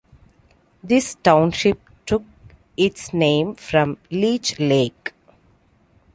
This 0.83 1.13
township 1.21 1.79
took 2.07 2.23
its 2.75 3.13
name 3.13 3.53
from 3.53 3.99
Leech 4.09 4.59
Lake. 4.59 5.13